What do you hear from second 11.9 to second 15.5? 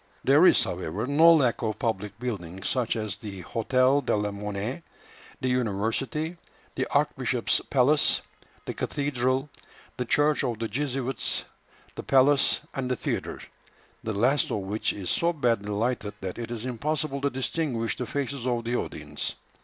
the palace, and the theatre, the last of which is so